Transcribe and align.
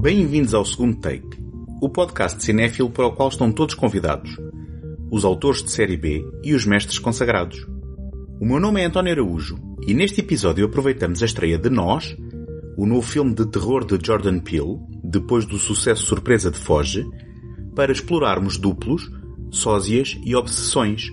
Bem-vindos 0.00 0.54
ao 0.54 0.64
segundo 0.64 0.96
take, 0.96 1.28
o 1.78 1.86
podcast 1.86 2.42
cinéfilo 2.42 2.88
para 2.88 3.06
o 3.06 3.12
qual 3.12 3.28
estão 3.28 3.52
todos 3.52 3.74
convidados, 3.74 4.34
os 5.10 5.26
autores 5.26 5.62
de 5.62 5.70
série 5.70 5.98
B 5.98 6.24
e 6.42 6.54
os 6.54 6.64
mestres 6.64 6.98
consagrados. 6.98 7.68
O 8.40 8.46
meu 8.46 8.58
nome 8.58 8.80
é 8.80 8.86
António 8.86 9.12
Araújo 9.12 9.58
e 9.86 9.92
neste 9.92 10.22
episódio 10.22 10.64
aproveitamos 10.64 11.22
a 11.22 11.26
estreia 11.26 11.58
de 11.58 11.68
Nós, 11.68 12.16
o 12.78 12.86
novo 12.86 13.06
filme 13.06 13.34
de 13.34 13.44
terror 13.44 13.84
de 13.84 13.98
Jordan 14.02 14.38
Peele, 14.38 14.78
depois 15.04 15.44
do 15.44 15.58
sucesso 15.58 16.06
surpresa 16.06 16.50
de 16.50 16.56
Foge, 16.56 17.06
para 17.76 17.92
explorarmos 17.92 18.56
duplos, 18.56 19.06
sósias 19.50 20.18
e 20.24 20.34
obsessões, 20.34 21.10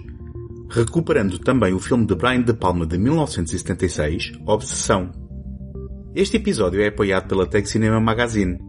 recuperando 0.69 1.37
também 1.39 1.73
o 1.73 1.79
filme 1.79 2.05
de 2.05 2.15
Brian 2.15 2.41
De 2.41 2.53
Palma 2.53 2.85
de 2.85 2.97
1976, 2.97 4.31
Obsessão. 4.45 5.11
Este 6.15 6.37
episódio 6.37 6.81
é 6.81 6.87
apoiado 6.87 7.27
pela 7.27 7.45
Tech 7.45 7.67
Cinema 7.67 7.99
Magazine. 7.99 8.66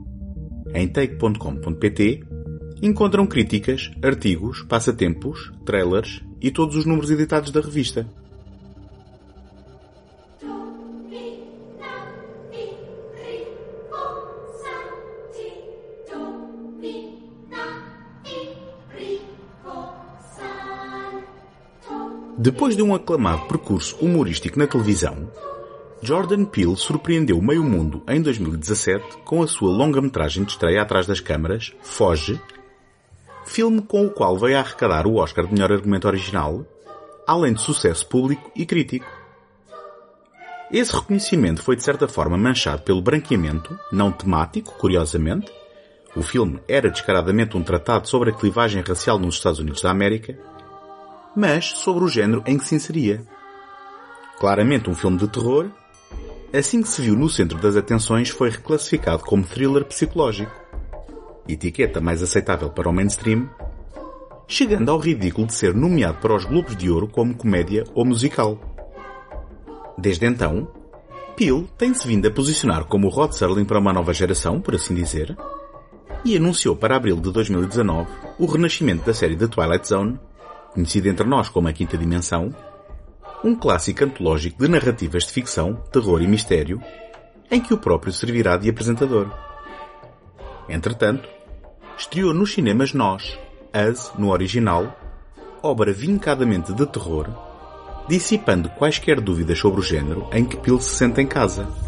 Em 0.74 0.86
take.com.pt 0.86 2.24
encontram 2.82 3.26
críticas, 3.26 3.90
artigos, 4.02 4.62
passatempos, 4.62 5.52
trailers 5.64 6.22
e 6.40 6.50
todos 6.50 6.76
os 6.76 6.84
números 6.84 7.10
editados 7.10 7.50
da 7.50 7.60
revista. 7.60 8.06
Depois 22.40 22.76
de 22.76 22.82
um 22.82 22.94
aclamado 22.94 23.48
percurso 23.48 23.96
humorístico 23.96 24.60
na 24.60 24.66
televisão, 24.68 25.28
Jordan 26.00 26.44
Peele 26.44 26.76
surpreendeu 26.76 27.38
o 27.38 27.42
meio 27.42 27.62
mundo 27.64 28.02
em 28.08 28.22
2017 28.22 29.18
com 29.24 29.42
a 29.42 29.48
sua 29.48 29.70
longa-metragem 29.70 30.44
de 30.44 30.52
estreia 30.52 30.82
atrás 30.82 31.06
das 31.06 31.18
câmaras, 31.18 31.74
Foge, 31.82 32.40
filme 33.44 33.82
com 33.82 34.06
o 34.06 34.10
qual 34.10 34.38
veio 34.38 34.56
a 34.56 34.60
arrecadar 34.60 35.06
o 35.06 35.16
Oscar 35.16 35.46
de 35.46 35.52
melhor 35.52 35.72
argumento 35.72 36.06
original, 36.06 36.64
além 37.26 37.52
de 37.52 37.60
sucesso 37.60 38.06
público 38.06 38.50
e 38.54 38.64
crítico. 38.64 39.06
Esse 40.70 40.94
reconhecimento 40.94 41.62
foi 41.62 41.74
de 41.74 41.82
certa 41.82 42.06
forma 42.06 42.38
manchado 42.38 42.82
pelo 42.82 43.02
branqueamento, 43.02 43.76
não 43.90 44.12
temático, 44.12 44.74
curiosamente. 44.78 45.50
O 46.14 46.22
filme 46.22 46.60
era 46.68 46.90
descaradamente 46.90 47.56
um 47.56 47.62
tratado 47.62 48.08
sobre 48.08 48.30
a 48.30 48.34
clivagem 48.34 48.82
racial 48.82 49.18
nos 49.18 49.34
Estados 49.34 49.58
Unidos 49.58 49.82
da 49.82 49.90
América, 49.90 50.38
mas 51.34 51.66
sobre 51.66 52.04
o 52.04 52.08
género 52.08 52.42
em 52.46 52.56
que 52.56 52.64
se 52.64 52.74
inseria. 52.74 53.22
Claramente 54.38 54.88
um 54.88 54.94
filme 54.94 55.16
de 55.16 55.26
terror, 55.26 55.70
assim 56.52 56.82
que 56.82 56.88
se 56.88 57.02
viu 57.02 57.14
no 57.16 57.28
centro 57.28 57.58
das 57.58 57.76
atenções 57.76 58.30
foi 58.30 58.50
reclassificado 58.50 59.22
como 59.24 59.44
thriller 59.44 59.84
psicológico, 59.84 60.52
etiqueta 61.48 62.00
mais 62.00 62.22
aceitável 62.22 62.70
para 62.70 62.88
o 62.88 62.92
mainstream, 62.92 63.48
chegando 64.46 64.90
ao 64.90 64.98
ridículo 64.98 65.46
de 65.46 65.54
ser 65.54 65.74
nomeado 65.74 66.18
para 66.18 66.34
os 66.34 66.44
Globos 66.44 66.76
de 66.76 66.90
Ouro 66.90 67.08
como 67.08 67.34
comédia 67.34 67.84
ou 67.94 68.04
musical. 68.04 68.58
Desde 69.96 70.26
então, 70.26 70.68
Peel 71.36 71.68
tem-se 71.76 72.06
vindo 72.06 72.26
a 72.26 72.30
posicionar 72.30 72.84
como 72.84 73.06
o 73.06 73.10
Rod 73.10 73.32
Serling 73.32 73.64
para 73.64 73.78
uma 73.78 73.92
nova 73.92 74.12
geração, 74.14 74.60
por 74.60 74.74
assim 74.74 74.94
dizer, 74.94 75.36
e 76.24 76.36
anunciou 76.36 76.74
para 76.74 76.96
abril 76.96 77.16
de 77.16 77.30
2019 77.32 78.08
o 78.38 78.46
renascimento 78.46 79.04
da 79.04 79.14
série 79.14 79.36
The 79.36 79.46
Twilight 79.46 79.86
Zone 79.86 80.18
conhecido 80.78 81.08
entre 81.08 81.26
nós 81.26 81.48
como 81.48 81.68
a 81.68 81.72
Quinta 81.72 81.98
Dimensão, 81.98 82.54
um 83.42 83.54
clássico 83.54 84.04
antológico 84.04 84.62
de 84.62 84.68
narrativas 84.68 85.24
de 85.24 85.32
ficção, 85.32 85.74
terror 85.92 86.20
e 86.22 86.26
mistério, 86.26 86.82
em 87.50 87.60
que 87.60 87.72
o 87.72 87.78
próprio 87.78 88.12
servirá 88.12 88.56
de 88.56 88.68
apresentador. 88.68 89.30
Entretanto, 90.68 91.28
estreou 91.96 92.34
nos 92.34 92.52
cinemas 92.52 92.92
Nós, 92.92 93.38
As, 93.72 94.12
no 94.18 94.30
original, 94.30 94.96
obra 95.62 95.92
vincadamente 95.92 96.72
de 96.72 96.86
terror, 96.86 97.28
dissipando 98.08 98.70
quaisquer 98.70 99.20
dúvidas 99.20 99.58
sobre 99.58 99.80
o 99.80 99.84
género 99.84 100.28
em 100.32 100.44
que 100.44 100.56
Peel 100.56 100.80
se 100.80 100.96
sente 100.96 101.20
em 101.20 101.26
casa. 101.26 101.87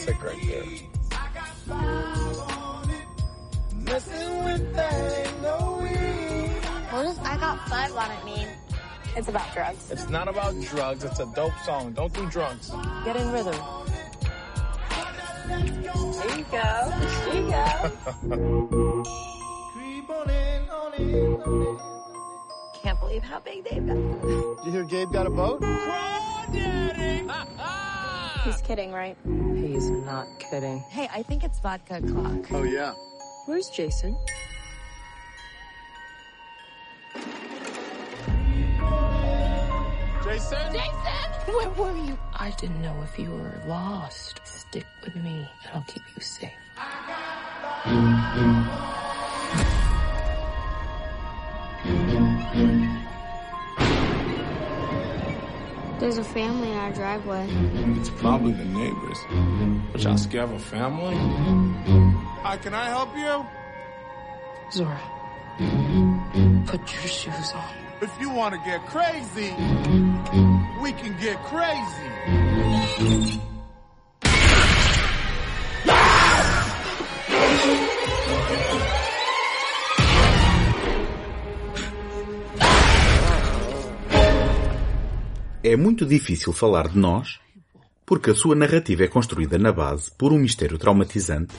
Classic 0.00 0.22
right 0.24 0.40
there. 0.46 0.64
What 6.90 7.02
does 7.02 7.18
I 7.18 7.36
got 7.36 7.68
five 7.68 7.94
on 7.94 8.10
it 8.10 8.24
mean? 8.24 8.48
It's 9.16 9.28
about 9.28 9.52
drugs. 9.52 9.90
It's 9.90 10.08
not 10.08 10.28
about 10.28 10.58
drugs. 10.60 11.04
It's 11.04 11.18
a 11.18 11.26
dope 11.34 11.52
song. 11.64 11.92
Don't 11.92 12.12
do 12.12 12.28
drugs. 12.30 12.70
Get 13.04 13.16
in 13.16 13.30
rhythm. 13.32 13.54
There 15.48 15.58
you 15.58 16.44
go. 16.50 16.92
There 17.26 17.34
you 17.34 17.50
go. 17.50 17.92
Can't 22.82 23.00
believe 23.00 23.22
how 23.22 23.40
big 23.40 23.64
they've 23.64 23.86
got. 23.86 23.96
Did 24.64 24.66
you 24.66 24.72
hear 24.72 24.84
Gabe 24.84 25.12
got 25.12 25.26
a 25.26 25.30
boat? 25.30 25.62
He's 28.44 28.60
kidding, 28.62 28.92
right? 28.92 29.16
He's 29.54 29.90
not 29.90 30.26
kidding. 30.38 30.80
Hey, 30.88 31.08
I 31.12 31.22
think 31.22 31.44
it's 31.44 31.60
vodka 31.60 31.96
o'clock. 31.96 32.50
Oh, 32.52 32.62
yeah. 32.62 32.94
Where's 33.46 33.68
Jason? 33.68 34.16
Jason? 40.24 40.58
Jason! 40.72 41.10
Where 41.46 41.70
were 41.70 41.96
you? 42.06 42.18
I 42.34 42.50
didn't 42.58 42.80
know 42.80 42.96
if 43.02 43.18
you 43.18 43.30
were 43.30 43.60
lost. 43.66 44.40
Stick 44.44 44.86
with 45.04 45.16
me, 45.16 45.46
and 45.64 45.74
I'll 45.74 45.82
keep 45.82 46.02
you 46.16 46.22
safe. 46.22 46.50
There's 56.00 56.16
a 56.16 56.24
family 56.24 56.70
in 56.70 56.78
our 56.78 56.92
driveway. 56.92 57.46
Mm-hmm. 57.46 58.00
It's 58.00 58.08
probably 58.08 58.52
the 58.52 58.64
neighbors. 58.64 59.18
But 59.92 60.02
y'all 60.02 60.16
scared 60.16 60.44
of 60.44 60.52
a 60.52 60.58
family? 60.58 61.14
Hi, 62.40 62.56
can 62.56 62.72
I 62.72 62.86
help 62.86 63.14
you? 63.14 63.44
Zora, 64.72 64.98
put 66.66 66.80
your 66.90 67.02
shoes 67.02 67.52
on. 67.52 67.74
If 68.00 68.18
you 68.18 68.30
want 68.30 68.54
to 68.54 68.60
get 68.64 68.86
crazy, 68.86 69.54
we 70.80 70.92
can 70.92 71.14
get 71.20 71.36
crazy. 71.44 73.40
É 85.62 85.76
muito 85.76 86.06
difícil 86.06 86.54
falar 86.54 86.88
de 86.88 86.98
nós, 86.98 87.38
porque 88.06 88.30
a 88.30 88.34
sua 88.34 88.56
narrativa 88.56 89.04
é 89.04 89.08
construída 89.08 89.58
na 89.58 89.70
base 89.70 90.10
por 90.10 90.32
um 90.32 90.38
mistério 90.38 90.78
traumatizante, 90.78 91.54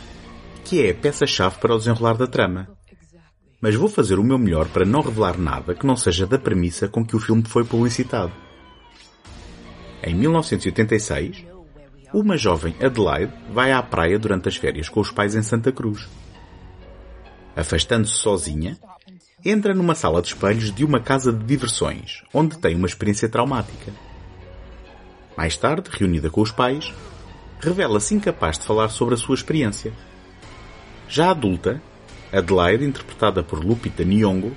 que 0.66 0.84
é 0.84 0.89
a 0.89 0.95
peça-chave 0.95 1.59
para 1.59 1.75
o 1.75 1.78
desenrolar 1.78 2.16
da 2.16 2.26
trama. 2.26 2.67
Mas 3.61 3.76
vou 3.76 3.87
fazer 3.87 4.17
o 4.17 4.23
meu 4.23 4.40
melhor 4.40 4.67
para 4.70 4.85
não 4.85 5.02
revelar 5.02 5.37
nada 5.37 5.76
que 5.76 5.85
não 5.85 5.96
seja 5.96 6.26
da 6.26 6.40
premissa 6.40 6.87
com 6.87 7.05
que 7.05 7.16
o 7.16 7.20
filme 7.20 7.43
foi 7.46 7.64
publicitado. 7.64 8.34
Em 10.02 10.16
1986, 10.16 11.46
uma 12.11 12.35
jovem 12.37 12.76
Adelaide 12.81 13.31
vai 13.52 13.72
à 13.72 13.84
praia 13.84 14.17
durante 14.17 14.49
as 14.49 14.55
férias 14.55 14.90
com 14.90 14.99
os 14.99 15.11
pais 15.11 15.35
em 15.35 15.43
Santa 15.43 15.72
Cruz. 15.72 16.09
Afastando-se 17.55 18.16
sozinha, 18.16 18.79
entra 19.43 19.73
numa 19.73 19.96
sala 19.96 20.22
de 20.22 20.29
espelhos 20.29 20.73
de 20.73 20.85
uma 20.85 20.99
casa 20.99 21.32
de 21.32 21.43
diversões, 21.43 22.23
onde 22.34 22.58
tem 22.58 22.76
uma 22.76 22.88
experiência 22.88 23.28
traumática. 23.29 23.91
Mais 25.38 25.58
tarde, 25.58 25.90
reunida 25.91 26.29
com 26.29 26.41
os 26.41 26.52
pais, 26.52 26.93
revela-se 27.59 28.14
incapaz 28.14 28.58
de 28.59 28.66
falar 28.66 28.90
sobre 28.90 29.16
a 29.16 29.17
sua 29.17 29.35
experiência. 29.35 29.93
Já 31.08 31.32
adulta, 31.32 31.82
Adelaide, 32.32 32.85
interpretada 32.85 33.43
por 33.43 33.64
Lupita 33.64 34.03
Nyong'o, 34.03 34.55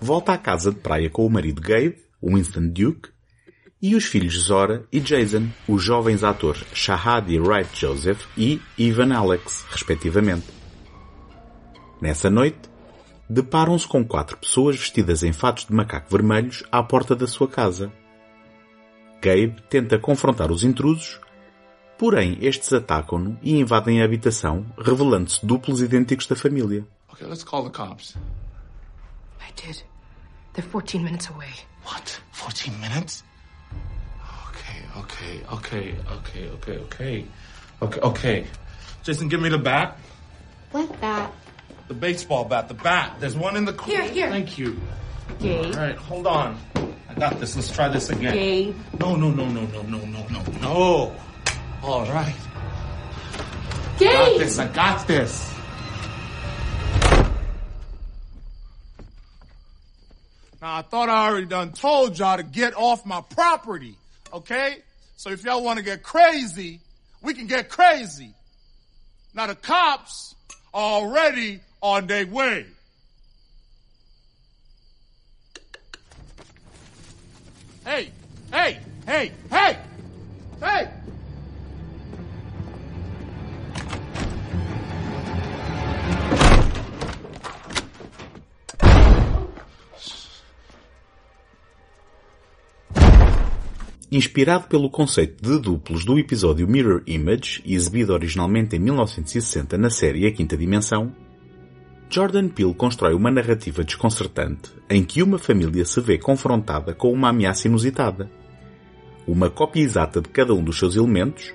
volta 0.00 0.32
à 0.32 0.38
casa 0.38 0.70
de 0.70 0.78
praia 0.78 1.10
com 1.10 1.24
o 1.26 1.30
marido 1.30 1.60
Gabe, 1.60 1.96
Winston 2.22 2.68
Duke, 2.68 3.10
e 3.80 3.94
os 3.94 4.04
filhos 4.04 4.34
Zora 4.34 4.86
e 4.90 4.98
Jason, 4.98 5.48
os 5.68 5.82
jovens 5.82 6.24
atores 6.24 6.64
Shahadi 6.72 7.38
Wright 7.38 7.68
Joseph 7.78 8.24
e 8.36 8.60
Ivan 8.78 9.14
Alex, 9.14 9.64
respectivamente. 9.70 10.46
Nessa 12.00 12.30
noite, 12.30 12.68
deparam-se 13.28 13.86
com 13.86 14.04
quatro 14.04 14.36
pessoas 14.36 14.76
vestidas 14.76 15.22
em 15.22 15.32
fatos 15.32 15.66
de 15.66 15.72
macaco 15.72 16.10
vermelhos 16.10 16.62
à 16.70 16.82
porta 16.82 17.14
da 17.14 17.26
sua 17.26 17.48
casa. 17.48 17.92
Gabe 19.20 19.56
tenta 19.68 19.98
confrontar 19.98 20.50
os 20.50 20.62
intrusos, 20.62 21.20
Porém, 21.98 22.36
estes 22.42 22.72
atacam-no 22.74 23.38
e 23.42 23.58
invadem 23.58 24.02
a 24.02 24.04
habitação, 24.04 24.66
revelando-se 24.76 25.44
duplos 25.44 25.80
idênticos 25.80 26.26
da 26.26 26.36
família. 26.36 26.86
Okay, 27.10 27.26
let's 27.26 27.42
call 27.42 27.64
the 27.64 27.70
cops. 27.70 28.16
I 29.40 29.50
did. 29.56 29.82
They're 30.52 30.68
14 30.70 31.02
minutes 31.02 31.30
away. 31.30 31.52
What? 31.86 32.20
14 32.32 32.70
minutes? 32.80 33.24
Okay, 34.50 34.82
okay, 35.00 35.42
okay, 35.50 35.94
okay, 36.18 36.50
okay, 36.50 36.78
okay. 36.80 37.26
Okay, 37.80 38.00
okay. 38.02 38.46
Jason, 39.02 39.28
give 39.28 39.40
me 39.40 39.48
the 39.48 39.58
bat. 39.58 39.96
What 40.72 41.00
that? 41.00 41.30
The 41.88 41.94
baseball 41.94 42.44
bat, 42.44 42.68
the 42.68 42.74
bat. 42.74 43.16
There's 43.20 43.36
one 43.36 43.56
in 43.56 43.64
the 43.64 43.72
corner. 43.72 44.02
Here, 44.02 44.12
here. 44.12 44.28
Thank 44.30 44.58
you. 44.58 44.80
Gabe. 45.38 45.66
All 45.66 45.80
right, 45.80 45.96
hold 45.96 46.26
on. 46.26 46.58
I 47.08 47.14
got 47.14 47.38
this. 47.38 47.54
Let's 47.54 47.70
try 47.72 47.88
this 47.88 48.10
again. 48.10 48.34
Gabe. 48.34 48.76
No, 48.98 49.14
no, 49.14 49.30
no, 49.30 49.46
no, 49.46 49.62
no, 49.66 49.82
no, 49.82 49.98
no, 50.04 50.26
no, 50.28 50.42
no. 50.60 51.16
All 51.82 52.06
right. 52.06 52.34
Got 53.98 54.38
this. 54.38 54.58
I 54.58 54.66
got 54.68 55.06
this. 55.06 55.54
Now, 60.60 60.76
I 60.78 60.82
thought 60.82 61.08
I 61.08 61.28
already 61.28 61.46
done 61.46 61.72
told 61.72 62.18
y'all 62.18 62.38
to 62.38 62.42
get 62.42 62.74
off 62.74 63.06
my 63.06 63.20
property, 63.20 63.96
okay? 64.32 64.78
So 65.16 65.30
if 65.30 65.44
y'all 65.44 65.62
want 65.62 65.78
to 65.78 65.84
get 65.84 66.02
crazy, 66.02 66.80
we 67.22 67.34
can 67.34 67.46
get 67.46 67.68
crazy. 67.68 68.34
Now, 69.34 69.46
the 69.46 69.54
cops 69.54 70.34
are 70.74 71.02
already 71.02 71.60
on 71.86 72.06
their 72.08 72.26
way. 72.26 72.66
Hey, 77.84 78.10
hey, 78.52 78.80
hey, 79.06 79.32
hey, 79.48 79.78
hey! 80.60 80.88
Inspirado 94.10 94.66
pelo 94.66 94.90
conceito 94.90 95.40
de 95.40 95.60
duplos 95.60 96.04
do 96.04 96.18
episódio 96.18 96.66
Mirror 96.66 97.02
Image, 97.06 97.62
exibido 97.64 98.12
originalmente 98.12 98.74
em 98.74 98.78
1960 98.80 99.78
na 99.78 99.90
série 99.90 100.26
A 100.26 100.32
Quinta 100.32 100.56
Dimensão, 100.56 101.14
Jordan 102.08 102.48
Peele 102.48 102.74
constrói 102.74 103.14
uma 103.14 103.30
narrativa 103.30 103.82
desconcertante 103.82 104.70
em 104.88 105.02
que 105.02 105.22
uma 105.22 105.38
família 105.38 105.84
se 105.84 106.00
vê 106.00 106.16
confrontada 106.16 106.94
com 106.94 107.12
uma 107.12 107.30
ameaça 107.30 107.66
inusitada. 107.66 108.30
Uma 109.26 109.50
cópia 109.50 109.82
exata 109.82 110.20
de 110.20 110.28
cada 110.28 110.54
um 110.54 110.62
dos 110.62 110.78
seus 110.78 110.94
elementos, 110.94 111.52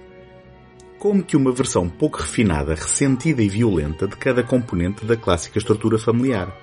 como 1.00 1.24
que 1.24 1.38
uma 1.38 1.52
versão 1.52 1.90
pouco 1.90 2.20
refinada, 2.20 2.76
ressentida 2.76 3.42
e 3.42 3.48
violenta 3.48 4.08
de 4.08 4.16
cada 4.18 4.44
componente 4.44 5.06
da 5.06 5.16
clássica 5.16 5.58
estrutura 5.58 5.98
familiar. 5.98 6.56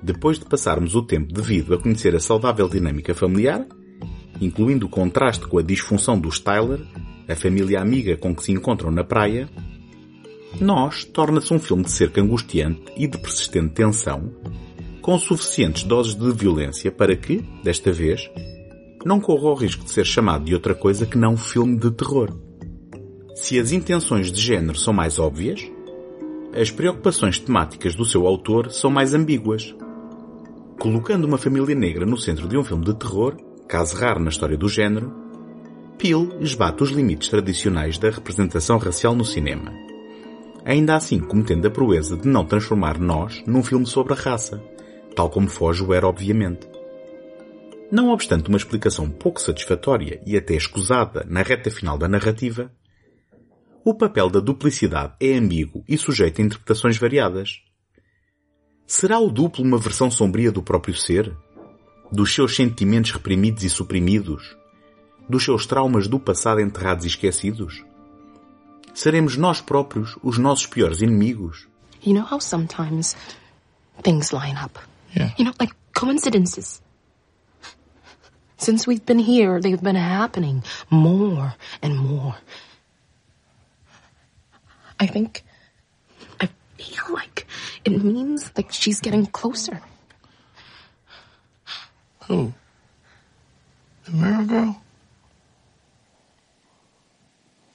Depois 0.00 0.38
de 0.38 0.44
passarmos 0.44 0.94
o 0.94 1.02
tempo 1.02 1.32
devido 1.32 1.74
a 1.74 1.82
conhecer 1.82 2.14
a 2.14 2.20
saudável 2.20 2.68
dinâmica 2.68 3.14
familiar, 3.14 3.66
incluindo 4.40 4.86
o 4.86 4.88
contraste 4.88 5.46
com 5.48 5.58
a 5.58 5.62
disfunção 5.62 6.18
dos 6.18 6.38
Tyler, 6.38 6.80
a 7.28 7.34
família 7.34 7.80
amiga 7.80 8.16
com 8.16 8.34
que 8.34 8.44
se 8.44 8.52
encontram 8.52 8.92
na 8.92 9.02
praia, 9.02 9.48
Nós 10.60 11.04
torna-se 11.04 11.54
um 11.54 11.58
filme 11.58 11.84
de 11.84 11.92
cerca 11.92 12.20
angustiante 12.20 12.82
e 12.96 13.06
de 13.06 13.16
persistente 13.16 13.74
tensão, 13.74 14.32
com 15.00 15.16
suficientes 15.16 15.84
doses 15.84 16.16
de 16.16 16.32
violência 16.32 16.90
para 16.90 17.14
que, 17.14 17.44
desta 17.62 17.92
vez, 17.92 18.28
não 19.04 19.20
corra 19.20 19.50
o 19.50 19.54
risco 19.54 19.84
de 19.84 19.90
ser 19.92 20.04
chamado 20.04 20.44
de 20.44 20.54
outra 20.54 20.74
coisa 20.74 21.06
que 21.06 21.16
não 21.16 21.36
filme 21.36 21.76
de 21.76 21.92
terror. 21.92 22.36
Se 23.36 23.58
as 23.58 23.70
intenções 23.70 24.32
de 24.32 24.40
género 24.40 24.76
são 24.76 24.92
mais 24.92 25.20
óbvias, 25.20 25.64
as 26.52 26.72
preocupações 26.72 27.38
temáticas 27.38 27.94
do 27.94 28.04
seu 28.04 28.26
autor 28.26 28.72
são 28.72 28.90
mais 28.90 29.14
ambíguas. 29.14 29.74
Colocando 30.80 31.24
uma 31.24 31.38
família 31.38 31.74
negra 31.74 32.04
no 32.04 32.18
centro 32.18 32.48
de 32.48 32.58
um 32.58 32.64
filme 32.64 32.84
de 32.84 32.94
terror, 32.94 33.36
caso 33.68 33.96
raro 33.96 34.18
na 34.18 34.30
história 34.30 34.56
do 34.56 34.68
género, 34.68 35.12
Peele 35.96 36.36
esbate 36.40 36.82
os 36.82 36.90
limites 36.90 37.28
tradicionais 37.28 37.96
da 37.96 38.10
representação 38.10 38.78
racial 38.78 39.14
no 39.14 39.24
cinema. 39.24 39.87
Ainda 40.68 40.96
assim 40.96 41.18
cometendo 41.18 41.66
a 41.66 41.70
proeza 41.70 42.14
de 42.14 42.28
não 42.28 42.44
transformar 42.44 42.98
Nós 42.98 43.42
num 43.46 43.62
filme 43.62 43.86
sobre 43.86 44.12
a 44.12 44.16
raça, 44.16 44.62
tal 45.16 45.30
como 45.30 45.48
foge 45.48 45.82
o 45.82 45.94
era 45.94 46.06
obviamente. 46.06 46.68
Não 47.90 48.10
obstante 48.10 48.50
uma 48.50 48.58
explicação 48.58 49.08
pouco 49.08 49.40
satisfatória 49.40 50.20
e 50.26 50.36
até 50.36 50.52
escusada 50.54 51.24
na 51.26 51.40
reta 51.40 51.70
final 51.70 51.96
da 51.96 52.06
narrativa, 52.06 52.70
o 53.82 53.94
papel 53.94 54.28
da 54.28 54.40
duplicidade 54.40 55.14
é 55.18 55.38
ambíguo 55.38 55.82
e 55.88 55.96
sujeito 55.96 56.42
a 56.42 56.44
interpretações 56.44 56.98
variadas. 56.98 57.62
Será 58.86 59.18
o 59.18 59.30
duplo 59.30 59.64
uma 59.64 59.78
versão 59.78 60.10
sombria 60.10 60.52
do 60.52 60.62
próprio 60.62 60.94
ser? 60.94 61.34
Dos 62.12 62.34
seus 62.34 62.54
sentimentos 62.54 63.12
reprimidos 63.12 63.62
e 63.62 63.70
suprimidos? 63.70 64.54
Dos 65.30 65.42
seus 65.46 65.64
traumas 65.64 66.06
do 66.06 66.20
passado 66.20 66.60
enterrados 66.60 67.06
e 67.06 67.08
esquecidos? 67.08 67.87
Seremos 68.98 69.36
nós 69.36 69.60
próprios 69.60 70.18
os 70.24 70.38
nossos 70.38 70.66
piores 70.66 71.00
inimigos? 71.00 71.68
You 72.02 72.14
know 72.14 72.26
how 72.28 72.40
sometimes 72.40 73.14
things 74.02 74.32
line 74.32 74.56
up? 74.56 74.76
Yeah. 75.14 75.30
You 75.38 75.44
know, 75.44 75.54
like 75.60 75.72
coincidences. 75.94 76.82
Since 78.56 78.88
we've 78.88 79.06
been 79.06 79.20
here, 79.20 79.60
they've 79.60 79.80
been 79.80 79.94
happening 79.94 80.64
more 80.90 81.54
and 81.80 81.96
more. 81.96 82.34
I 84.98 85.06
think, 85.06 85.44
I 86.40 86.48
feel 86.76 87.14
like 87.14 87.46
it 87.84 88.02
means 88.02 88.50
like 88.56 88.72
she's 88.72 88.98
getting 88.98 89.26
closer. 89.26 89.80
Who? 92.26 92.52
The 94.06 94.10
mirror 94.10 94.44
girl? 94.44 94.82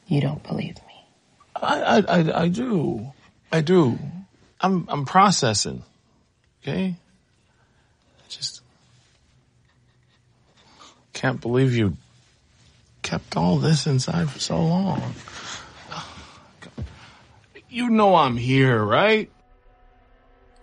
You 0.07 0.19
don't 0.19 0.43
believe. 0.43 0.82
I, 1.63 1.99
I, 1.99 2.43
I, 2.43 2.47
do. 2.49 3.11
I 3.51 3.61
do. 3.61 3.97
I'm, 4.59 4.85
I'm 4.87 5.05
processing. 5.05 5.83
Okay? 6.61 6.95
I 8.19 8.27
just 8.29 8.61
can't 11.13 11.39
believe 11.39 11.75
you 11.75 11.97
kept 13.01 13.37
all 13.37 13.57
this 13.57 13.87
inside 13.87 14.29
for 14.29 14.39
so 14.39 14.57
long. 14.57 15.13
You 17.69 17.89
know 17.89 18.15
I'm 18.15 18.37
here, 18.37 18.83
right? 18.83 19.31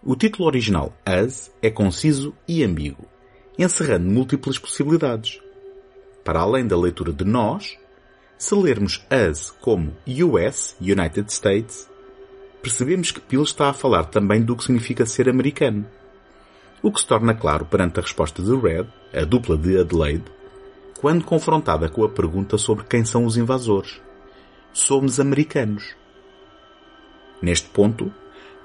O 0.03 0.15
título 0.17 0.47
original 0.47 0.95
Us 1.05 1.51
é 1.61 1.71
conciso 1.71 2.35
e 2.49 2.63
ambíguo, 2.63 3.05
encerrando 3.59 4.09
múltiplas 4.09 4.59
possibilidades. 4.59 5.41
Para 6.25 6.41
além 6.41 6.67
da 6.67 6.77
leitura 6.77 7.13
de 7.13 7.25
nós, 7.25 7.77
se 8.41 8.55
lermos 8.55 9.07
Us 9.13 9.51
como 9.61 9.95
US, 10.07 10.75
United 10.81 11.31
States, 11.31 11.87
percebemos 12.63 13.11
que 13.11 13.21
Peele 13.21 13.43
está 13.43 13.69
a 13.69 13.75
falar 13.75 14.05
também 14.05 14.41
do 14.41 14.57
que 14.57 14.65
significa 14.65 15.05
ser 15.05 15.29
americano. 15.29 15.87
O 16.83 16.91
que 16.91 17.01
se 17.01 17.07
torna 17.07 17.35
claro 17.35 17.67
perante 17.67 18.01
a 18.01 18.03
resposta 18.03 18.43
de 18.43 18.57
Red, 18.57 18.87
a 19.13 19.27
dupla 19.27 19.59
de 19.59 19.79
Adelaide, 19.79 20.25
quando 20.99 21.23
confrontada 21.23 21.91
com 21.91 22.03
a 22.03 22.09
pergunta 22.09 22.57
sobre 22.57 22.85
quem 22.85 23.05
são 23.05 23.27
os 23.27 23.37
invasores. 23.37 24.01
Somos 24.73 25.21
americanos. 25.21 25.95
Neste 27.43 27.69
ponto, 27.69 28.11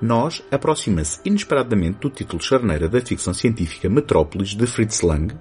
nós 0.02 0.42
aproxima-se 0.50 1.20
inesperadamente 1.26 2.00
do 2.00 2.10
título 2.10 2.42
charneira 2.42 2.88
da 2.88 3.02
ficção 3.02 3.34
científica 3.34 3.90
Metrópolis 3.90 4.56
de 4.56 4.66
Fritz 4.66 5.02
Lang, 5.02 5.36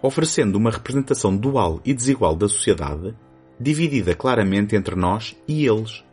oferecendo 0.00 0.54
uma 0.54 0.70
representação 0.70 1.36
dual 1.36 1.80
e 1.84 1.92
desigual 1.92 2.36
da 2.36 2.48
sociedade, 2.48 3.12
dividida 3.58 4.14
claramente 4.14 4.76
entre 4.76 4.94
nós 4.94 5.36
e 5.46 5.66
eles, 5.66 6.04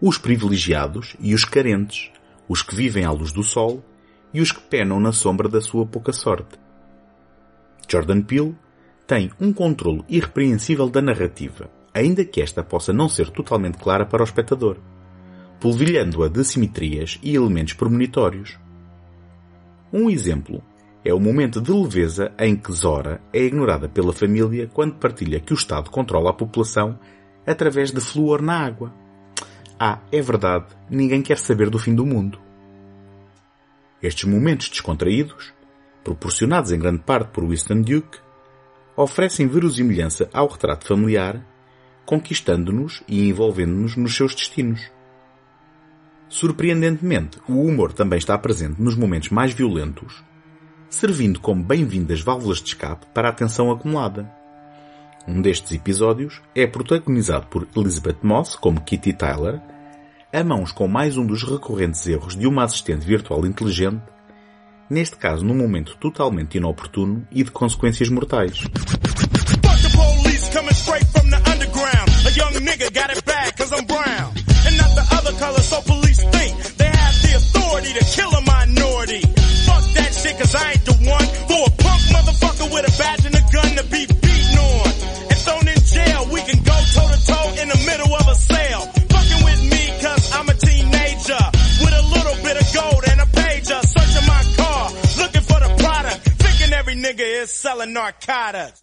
os 0.00 0.18
privilegiados 0.18 1.16
e 1.20 1.34
os 1.34 1.44
carentes, 1.44 2.10
os 2.48 2.62
que 2.62 2.74
vivem 2.74 3.04
à 3.04 3.10
luz 3.10 3.32
do 3.32 3.42
sol 3.42 3.82
e 4.32 4.40
os 4.40 4.52
que 4.52 4.60
penam 4.60 5.00
na 5.00 5.12
sombra 5.12 5.48
da 5.48 5.60
sua 5.60 5.86
pouca 5.86 6.12
sorte. 6.12 6.58
Jordan 7.88 8.22
Peele 8.22 8.54
tem 9.06 9.30
um 9.40 9.52
controle 9.52 10.04
irrepreensível 10.08 10.88
da 10.88 11.00
narrativa, 11.00 11.70
ainda 11.94 12.24
que 12.24 12.42
esta 12.42 12.62
possa 12.62 12.92
não 12.92 13.08
ser 13.08 13.30
totalmente 13.30 13.78
clara 13.78 14.04
para 14.04 14.22
o 14.22 14.24
espectador 14.24 14.78
polvilhando-a 15.60 16.28
de 16.28 16.44
simetrias 16.44 17.18
e 17.22 17.34
elementos 17.34 17.74
premonitórios. 17.74 18.58
Um 19.92 20.08
exemplo 20.08 20.62
é 21.08 21.14
o 21.14 21.18
momento 21.18 21.58
de 21.58 21.72
leveza 21.72 22.30
em 22.38 22.54
que 22.54 22.70
Zora 22.70 23.18
é 23.32 23.40
ignorada 23.42 23.88
pela 23.88 24.12
família 24.12 24.68
quando 24.70 24.96
partilha 24.96 25.40
que 25.40 25.54
o 25.54 25.56
Estado 25.56 25.88
controla 25.88 26.28
a 26.28 26.34
população 26.34 26.98
através 27.46 27.90
de 27.90 27.98
flúor 27.98 28.42
na 28.42 28.58
água. 28.58 28.92
Ah, 29.80 30.00
é 30.12 30.20
verdade, 30.20 30.66
ninguém 30.90 31.22
quer 31.22 31.38
saber 31.38 31.70
do 31.70 31.78
fim 31.78 31.94
do 31.94 32.04
mundo. 32.04 32.38
Estes 34.02 34.24
momentos 34.24 34.68
descontraídos, 34.68 35.54
proporcionados 36.04 36.72
em 36.72 36.78
grande 36.78 36.98
parte 36.98 37.30
por 37.30 37.42
Winston 37.48 37.80
Duke, 37.80 38.18
oferecem 38.94 39.48
verosimilhança 39.48 40.28
ao 40.30 40.46
retrato 40.46 40.86
familiar 40.86 41.42
conquistando-nos 42.04 43.02
e 43.08 43.30
envolvendo-nos 43.30 43.96
nos 43.96 44.14
seus 44.14 44.34
destinos. 44.34 44.90
Surpreendentemente, 46.28 47.38
o 47.48 47.62
humor 47.62 47.94
também 47.94 48.18
está 48.18 48.36
presente 48.36 48.80
nos 48.80 48.94
momentos 48.94 49.30
mais 49.30 49.54
violentos, 49.54 50.22
servindo 50.90 51.40
como 51.40 51.62
bem-vindas 51.62 52.20
válvulas 52.20 52.58
de 52.58 52.68
escape 52.68 53.06
para 53.12 53.28
a 53.28 53.32
tensão 53.32 53.70
acumulada. 53.70 54.30
Um 55.26 55.42
destes 55.42 55.72
episódios 55.72 56.40
é 56.54 56.66
protagonizado 56.66 57.46
por 57.46 57.68
Elizabeth 57.76 58.18
Moss 58.22 58.56
como 58.56 58.80
Kitty 58.80 59.12
Tyler, 59.12 59.60
a 60.32 60.42
mãos 60.42 60.72
com 60.72 60.88
mais 60.88 61.16
um 61.16 61.26
dos 61.26 61.42
recorrentes 61.42 62.06
erros 62.06 62.36
de 62.36 62.46
uma 62.46 62.64
assistente 62.64 63.04
virtual 63.04 63.44
inteligente, 63.46 64.02
neste 64.88 65.16
caso 65.16 65.44
num 65.44 65.54
momento 65.54 65.96
totalmente 65.98 66.56
inoportuno 66.56 67.26
e 67.30 67.42
de 67.42 67.50
consequências 67.50 68.08
mortais. 68.08 68.64
Nigga 72.60 72.90
got 72.90 73.10
it 73.10 73.24
bad 73.24 73.56
cause 73.56 73.72
I'm 73.72 73.86
brown. 73.86 74.32
And 74.66 74.76
not 74.76 74.94
the 74.94 75.06
other 75.16 75.32
color, 75.38 75.62
so 75.62 75.80
police 75.82 76.22
think 76.22 76.57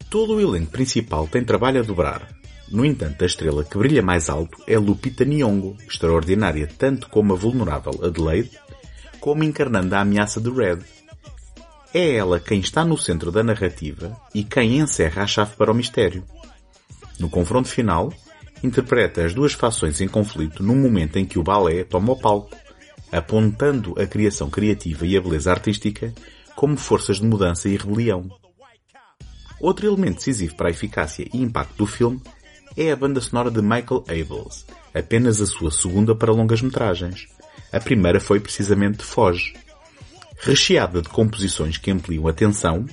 Todo 0.09 0.35
o 0.35 0.41
elenco 0.41 0.71
principal 0.71 1.27
tem 1.27 1.43
trabalho 1.43 1.79
a 1.79 1.83
dobrar. 1.83 2.35
No 2.69 2.83
entanto, 2.83 3.23
a 3.23 3.27
estrela 3.27 3.63
que 3.63 3.77
brilha 3.77 4.01
mais 4.01 4.29
alto 4.29 4.61
é 4.67 4.77
Lupita 4.77 5.23
Nyong'o, 5.23 5.77
extraordinária 5.87 6.67
tanto 6.77 7.07
como 7.09 7.33
a 7.33 7.35
vulnerável 7.35 7.93
Adelaide, 8.03 8.57
como 9.19 9.43
encarnando 9.43 9.95
a 9.95 10.01
ameaça 10.01 10.41
de 10.41 10.49
Red. 10.49 10.79
É 11.93 12.15
ela 12.15 12.39
quem 12.39 12.59
está 12.59 12.83
no 12.83 12.97
centro 12.97 13.31
da 13.31 13.43
narrativa 13.43 14.19
e 14.33 14.43
quem 14.43 14.79
encerra 14.79 15.23
a 15.23 15.27
chave 15.27 15.55
para 15.55 15.71
o 15.71 15.75
mistério. 15.75 16.23
No 17.19 17.29
confronto 17.29 17.69
final, 17.69 18.11
interpreta 18.61 19.23
as 19.23 19.33
duas 19.33 19.53
fações 19.53 20.01
em 20.01 20.07
conflito 20.07 20.61
num 20.61 20.75
momento 20.75 21.17
em 21.17 21.25
que 21.25 21.39
o 21.39 21.43
balé 21.43 21.83
toma 21.83 22.13
o 22.13 22.19
palco, 22.19 22.55
apontando 23.11 23.93
a 23.97 24.05
criação 24.05 24.49
criativa 24.49 25.05
e 25.05 25.15
a 25.15 25.21
beleza 25.21 25.51
artística 25.51 26.13
como 26.55 26.75
forças 26.75 27.17
de 27.17 27.25
mudança 27.25 27.69
e 27.69 27.77
rebelião. 27.77 28.29
Outro 29.65 29.87
elemento 29.87 30.17
decisivo 30.17 30.53
para 30.53 30.67
a 30.67 30.69
eficácia 30.69 31.27
e 31.33 31.41
impacto 31.41 31.75
do 31.77 31.87
filme 31.87 32.21
é 32.77 32.91
a 32.91 32.95
banda 32.95 33.19
sonora 33.19 33.49
de 33.49 33.63
Michael 33.63 34.03
Abels, 34.07 34.63
apenas 34.93 35.41
a 35.41 35.47
sua 35.47 35.71
segunda 35.71 36.13
para 36.13 36.31
longas 36.31 36.61
metragens. 36.61 37.27
A 37.73 37.79
primeira 37.79 38.19
foi 38.19 38.39
precisamente 38.39 39.01
Foge, 39.01 39.55
recheada 40.37 41.01
de 41.01 41.09
composições 41.09 41.79
que 41.79 41.89
ampliam 41.89 42.27
a 42.27 42.33
tensão, 42.33 42.85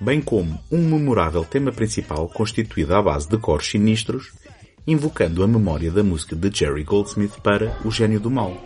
bem 0.00 0.20
como 0.20 0.56
um 0.70 0.78
memorável 0.78 1.44
tema 1.44 1.72
principal 1.72 2.28
constituído 2.28 2.94
à 2.94 3.02
base 3.02 3.28
de 3.28 3.36
coros 3.36 3.68
sinistros, 3.68 4.32
invocando 4.86 5.42
a 5.42 5.48
memória 5.48 5.90
da 5.90 6.04
música 6.04 6.36
de 6.36 6.56
Jerry 6.56 6.84
Goldsmith 6.84 7.40
para 7.42 7.76
O 7.84 7.90
Gênio 7.90 8.20
do 8.20 8.30
Mal. 8.30 8.56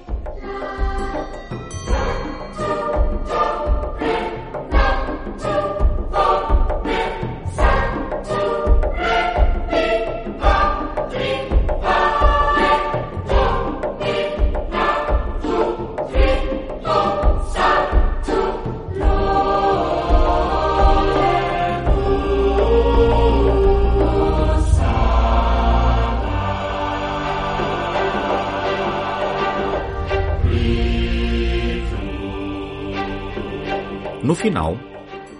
Final, 34.41 34.79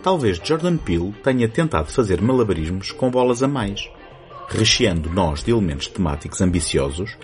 talvez 0.03 0.39
Jordan 0.45 0.77
Peele 0.77 1.15
tenha 1.25 1.49
tentado 1.49 1.91
fazer 1.91 2.21
malabarismos 2.21 2.93
com 2.93 3.11
bolas 3.11 3.43
a 3.43 3.49
mais, 3.49 3.91
recheando 4.47 5.09
nós 5.09 5.43
de 5.43 5.51
elementos 5.51 5.87
temáticos 5.87 6.43
ambiciosos 6.43 7.17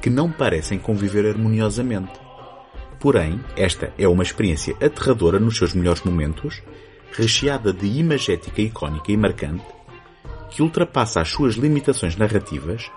que 0.00 0.08
não 0.08 0.30
parecem 0.30 0.78
conviver 0.78 1.26
harmoniosamente. 1.26 2.12
Porém, 3.00 3.40
esta 3.56 3.92
é 3.98 4.06
uma 4.06 4.22
experiência 4.22 4.76
aterradora 4.80 5.40
nos 5.40 5.58
seus 5.58 5.74
melhores 5.74 6.02
momentos, 6.02 6.62
recheada 7.12 7.72
de 7.72 7.86
imagética 7.86 8.62
icónica 8.62 9.10
e 9.10 9.16
marcante, 9.16 9.66
que 10.50 10.62
ultrapassa 10.62 11.20
as 11.20 11.30
suas 11.30 11.54
limitações 11.54 12.16
narrativas 12.16 12.88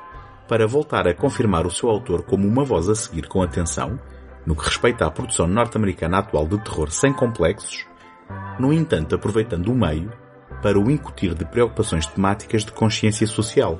para 0.47 0.67
voltar 0.67 1.07
a 1.07 1.13
confirmar 1.13 1.65
o 1.65 1.71
seu 1.71 1.89
autor 1.89 2.21
como 2.21 2.47
uma 2.47 2.63
voz 2.63 2.87
a 2.87 2.93
seguir 2.93 3.27
com 3.27 3.41
atenção 3.41 3.99
no 4.45 4.55
que 4.55 4.63
respeita 4.63 5.07
à 5.07 5.11
produção 5.11 5.47
norte-americana 5.47 6.19
atual 6.19 6.47
de 6.47 6.57
terror 6.59 6.91
sem 6.91 7.11
complexos, 7.11 7.85
no 8.59 8.73
entanto 8.73 9.15
aproveitando 9.15 9.71
o 9.71 9.75
meio 9.75 10.11
para 10.61 10.79
o 10.79 10.89
incutir 10.89 11.33
de 11.33 11.45
preocupações 11.45 12.07
temáticas 12.07 12.63
de 12.63 12.71
consciência 12.71 13.27
social. 13.27 13.79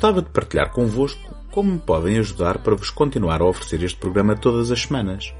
Gostava 0.00 0.22
de 0.22 0.30
partilhar 0.30 0.72
convosco 0.72 1.20
como 1.50 1.72
me 1.72 1.78
podem 1.78 2.18
ajudar 2.18 2.56
para 2.60 2.74
vos 2.74 2.88
continuar 2.88 3.42
a 3.42 3.44
oferecer 3.44 3.82
este 3.82 3.98
programa 3.98 4.34
todas 4.34 4.70
as 4.70 4.80
semanas. 4.80 5.34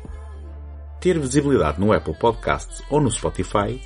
Ter 1.00 1.18
visibilidade 1.18 1.80
no 1.80 1.94
Apple 1.94 2.12
Podcasts 2.12 2.82
ou 2.90 3.00
no 3.00 3.10
Spotify 3.10 3.80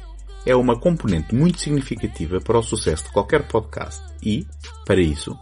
é 0.44 0.56
uma 0.56 0.76
componente 0.76 1.32
muito 1.32 1.60
significativa 1.60 2.40
para 2.40 2.58
o 2.58 2.62
sucesso 2.62 3.04
de 3.04 3.12
qualquer 3.12 3.46
podcast 3.46 4.02
e, 4.20 4.48
para 4.84 5.00
isso, 5.00 5.38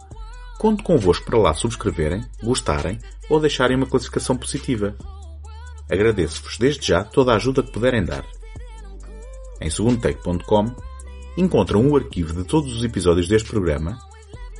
conto 0.59 0.83
convosco 0.83 1.25
para 1.25 1.39
lá 1.39 1.55
subscreverem, 1.55 2.23
gostarem 2.43 2.99
ou 3.27 3.39
deixarem 3.39 3.75
uma 3.75 3.87
classificação 3.87 4.37
positiva. 4.37 4.95
Agradeço-vos 5.91 6.59
desde 6.59 6.85
já 6.85 7.03
toda 7.03 7.33
a 7.33 7.37
ajuda 7.37 7.63
que 7.63 7.71
puderem 7.71 8.05
dar. 8.05 8.23
Em 9.59 9.67
segundotake.com 9.67 10.75
encontram 11.35 11.89
o 11.89 11.97
arquivo 11.97 12.35
de 12.35 12.47
todos 12.47 12.71
os 12.71 12.83
episódios 12.83 13.27
deste 13.27 13.49
programa, 13.49 13.97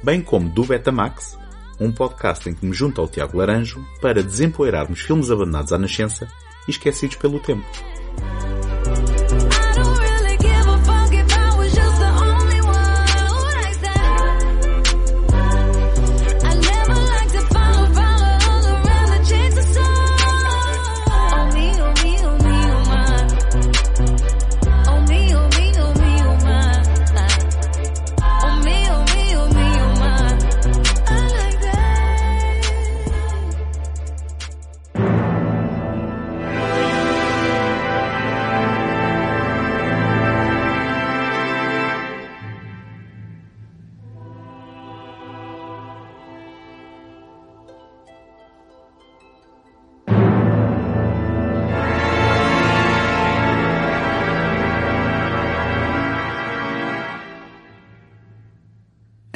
bem 0.04 0.22
como 0.22 0.50
do 0.50 0.66
Betamax, 0.66 1.38
um 1.80 1.92
podcast 1.92 2.48
em 2.50 2.54
que 2.54 2.66
me 2.66 2.74
junto 2.74 3.00
ao 3.00 3.08
Tiago 3.08 3.38
Laranjo 3.38 3.84
para 4.02 4.22
desempoeirarmos 4.22 5.00
filmes 5.00 5.32
abandonados 5.32 5.72
à 5.72 5.78
nascença 5.78 6.28
e 6.68 6.72
esquecidos 6.72 7.16
pelo 7.16 7.40
tempo. 7.40 7.66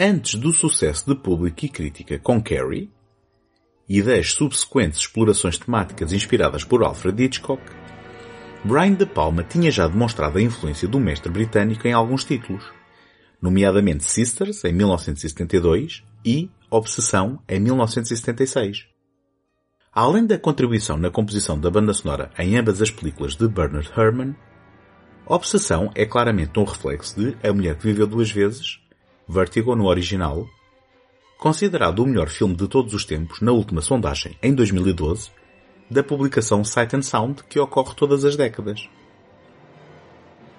Antes 0.08 0.36
do 0.36 0.54
sucesso 0.54 1.06
de 1.06 1.16
público 1.16 1.66
e 1.66 1.70
crítica 1.70 2.18
com 2.18 2.42
Carrie 2.42 2.90
e 3.90 4.02
das 4.02 4.32
subsequentes 4.32 5.00
explorações 5.00 5.58
temáticas 5.58 6.14
inspiradas 6.14 6.64
por 6.64 6.82
Alfred 6.82 7.22
Hitchcock, 7.22 7.62
Brian 8.64 8.94
De 8.94 9.06
Palma 9.06 9.44
tinha 9.44 9.70
já 9.70 9.86
demonstrado 9.86 10.38
a 10.38 10.42
influência 10.42 10.88
do 10.88 10.98
mestre 10.98 11.30
britânico 11.30 11.86
em 11.86 11.92
alguns 11.92 12.24
títulos, 12.24 12.64
nomeadamente 13.42 14.06
Sisters, 14.06 14.64
em 14.64 14.72
1972, 14.72 16.06
e 16.24 16.50
Obsessão, 16.70 17.42
em 17.48 17.60
1976. 17.60 18.86
Além 19.92 20.26
da 20.26 20.40
contribuição 20.40 20.96
na 20.96 21.12
composição 21.12 21.60
da 21.60 21.70
banda 21.70 21.94
sonora 21.94 22.32
em 22.40 22.58
ambas 22.58 22.82
as 22.82 22.92
películas 22.92 23.36
de 23.36 23.46
Bernard 23.46 23.92
Herrmann, 23.98 24.36
Obsessão 25.26 25.92
é 25.94 26.06
claramente 26.06 26.58
um 26.58 26.64
reflexo 26.64 27.20
de 27.20 27.38
A 27.46 27.52
Mulher 27.52 27.76
que 27.76 27.84
Viveu 27.84 28.08
Duas 28.08 28.32
Vezes, 28.32 28.80
Vertigo 29.30 29.76
no 29.76 29.88
original, 29.88 30.48
considerado 31.38 32.00
o 32.00 32.08
melhor 32.08 32.30
filme 32.30 32.56
de 32.56 32.66
todos 32.66 32.94
os 32.94 33.04
tempos 33.04 33.42
na 33.42 33.52
última 33.52 33.82
sondagem, 33.82 34.38
em 34.42 34.54
2012, 34.54 35.30
da 35.92 36.02
publicação 36.02 36.64
Sight 36.64 36.96
and 36.96 37.02
Sound 37.02 37.44
que 37.44 37.60
ocorre 37.60 37.94
todas 37.94 38.24
as 38.24 38.38
décadas. 38.38 38.90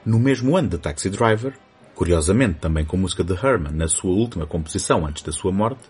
No 0.04 0.18
mesmo 0.18 0.54
ano 0.54 0.68
de 0.68 0.78
Taxi 0.78 1.08
Driver, 1.08 1.58
curiosamente 1.94 2.58
também 2.58 2.84
com 2.84 2.98
música 2.98 3.24
de 3.24 3.32
Herman 3.32 3.72
na 3.72 3.88
sua 3.88 4.12
última 4.12 4.46
composição 4.46 5.06
antes 5.06 5.22
da 5.22 5.32
sua 5.32 5.50
morte, 5.50 5.88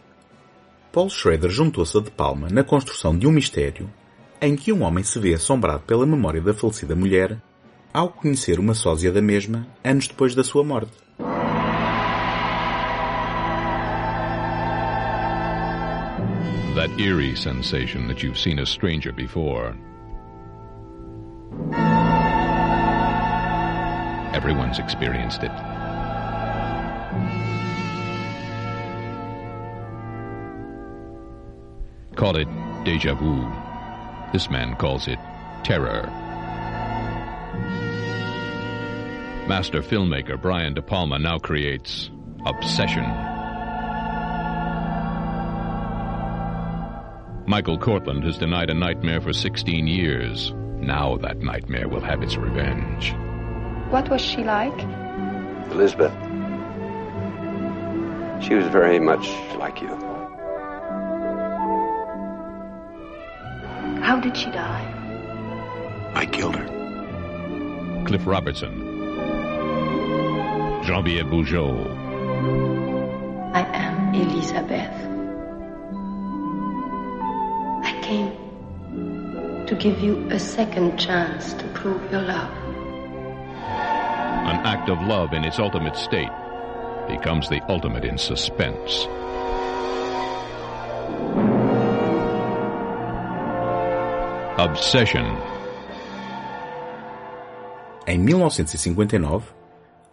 Paul 0.93 1.11
Schrader 1.11 1.51
juntou-se 1.51 1.99
a 1.99 2.01
De 2.01 2.13
Palma 2.13 2.49
na 2.49 2.63
construção 2.63 3.19
de 3.19 3.27
um 3.27 3.33
mistério 3.33 3.91
em 4.41 4.55
que 4.55 4.73
um 4.73 4.83
homem 4.83 5.03
se 5.03 5.19
vê 5.19 5.35
assombrado 5.35 5.83
pela 5.83 6.07
memória 6.07 6.41
da 6.41 6.55
falecida 6.55 6.95
mulher 6.95 7.43
ao 7.93 8.09
conhecer 8.09 8.61
uma 8.61 8.75
sósia 8.75 9.11
da 9.11 9.21
mesma 9.21 9.67
anos 9.83 10.07
depois 10.07 10.33
da 10.33 10.45
sua 10.45 10.63
morte. 10.63 11.08
That 16.79 17.01
eerie 17.01 17.35
sensation 17.35 18.07
that 18.07 18.23
you've 18.23 18.39
seen 18.39 18.61
a 18.61 18.65
stranger 18.65 19.11
before. 19.11 19.77
Everyone's 24.33 24.79
experienced 24.79 25.43
it. 25.43 25.51
Call 32.15 32.37
it 32.37 32.47
deja 32.85 33.17
vu. 33.17 33.53
This 34.33 34.49
man 34.49 34.77
calls 34.77 35.09
it 35.09 35.19
terror. 35.65 36.07
Master 39.49 39.83
filmmaker 39.83 40.41
Brian 40.41 40.75
De 40.75 40.83
Palma 40.83 41.19
now 41.19 41.39
creates 41.41 42.09
Obsession. 42.47 43.38
Michael 47.49 47.79
Cortland 47.79 48.25
has 48.25 48.37
denied 48.37 48.69
a 48.69 48.75
nightmare 48.75 49.23
for 49.23 49.33
16 49.33 49.87
years. 49.87 50.53
Now 50.81 51.17
that 51.23 51.39
nightmare 51.39 51.89
will 51.89 52.03
have 52.03 52.23
its 52.23 52.37
revenge. 52.37 53.15
What 53.89 54.11
was 54.11 54.21
she 54.21 54.45
like? 54.45 54.79
Elizabeth. 55.71 56.13
She 58.45 58.53
was 58.53 58.67
very 58.67 59.01
much 59.01 59.31
like 59.57 59.81
you. 59.81 59.89
How 64.03 64.21
did 64.21 64.37
she 64.37 64.51
die? 64.51 64.85
I 66.13 66.27
killed 66.27 66.55
her. 66.55 66.67
Cliff 68.05 68.27
Robertson. 68.27 68.79
Jean-Pierre 70.85 71.25
Bougeot. 71.25 71.97
I 73.55 73.63
am 73.73 74.15
Elizabeth. 74.15 75.08
Came 78.09 78.33
to 79.67 79.75
give 79.75 80.01
you 80.01 80.27
a 80.31 80.39
second 80.39 80.97
chance 80.97 81.53
to 81.53 81.65
prove 81.75 82.01
your 82.11 82.23
love. 82.23 82.51
An 84.49 84.65
act 84.65 84.89
of 84.89 84.99
love 85.03 85.35
in 85.35 85.45
its 85.45 85.59
ultimate 85.59 85.95
state 85.95 86.33
becomes 87.07 87.49
the 87.51 87.61
ultimate 87.69 88.05
in 88.07 88.17
suspense. 88.17 89.07
Obsession. 94.57 95.27
Em 98.07 98.19
1959, 98.19 99.55